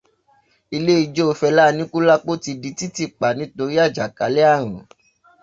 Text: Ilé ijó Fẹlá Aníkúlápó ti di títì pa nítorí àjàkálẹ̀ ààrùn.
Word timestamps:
Ilé 0.75 0.93
ijó 1.05 1.25
Fẹlá 1.39 1.63
Aníkúlápó 1.69 2.31
ti 2.43 2.51
di 2.61 2.69
títì 2.77 3.03
pa 3.19 3.27
nítorí 3.37 3.75
àjàkálẹ̀ 3.85 4.49
ààrùn. 4.53 4.83